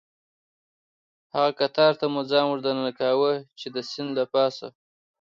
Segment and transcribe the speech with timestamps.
[1.33, 4.67] هغه قطار ته مو ځان وردننه کاوه، چې د سیند له پاسه.